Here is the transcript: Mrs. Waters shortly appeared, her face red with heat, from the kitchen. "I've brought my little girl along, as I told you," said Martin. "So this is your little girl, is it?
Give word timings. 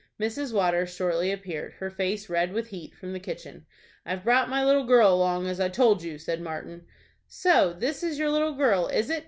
Mrs. 0.19 0.51
Waters 0.51 0.91
shortly 0.95 1.31
appeared, 1.31 1.73
her 1.73 1.91
face 1.91 2.27
red 2.27 2.53
with 2.53 2.69
heat, 2.69 2.95
from 2.97 3.13
the 3.13 3.19
kitchen. 3.19 3.67
"I've 4.03 4.23
brought 4.23 4.49
my 4.49 4.65
little 4.65 4.83
girl 4.83 5.13
along, 5.13 5.45
as 5.45 5.59
I 5.59 5.69
told 5.69 6.01
you," 6.01 6.17
said 6.17 6.41
Martin. 6.41 6.87
"So 7.27 7.71
this 7.71 8.01
is 8.01 8.17
your 8.17 8.31
little 8.31 8.55
girl, 8.55 8.87
is 8.87 9.11
it? 9.11 9.19